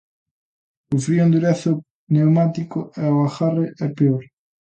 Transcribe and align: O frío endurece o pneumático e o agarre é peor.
O 0.95 0.97
frío 1.05 1.23
endurece 1.25 1.67
o 1.75 1.81
pneumático 2.11 2.79
e 3.03 3.05
o 3.15 3.17
agarre 3.29 3.65
é 3.85 3.87
peor. 3.97 4.23